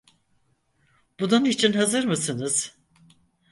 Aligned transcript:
Bunun 1.19 1.45
için 1.45 1.73
hazır 1.73 2.03
mısın? 2.03 2.49